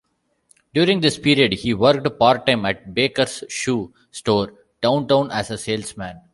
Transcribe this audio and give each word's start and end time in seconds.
During 0.73 0.99
this 1.01 1.19
period 1.19 1.53
he 1.53 1.75
worked 1.75 2.17
part-time 2.17 2.65
at 2.65 2.91
Baker's 2.95 3.43
Shoe 3.49 3.93
Store 4.09 4.51
downtown, 4.81 5.29
as 5.29 5.51
a 5.51 5.59
salesman. 5.59 6.19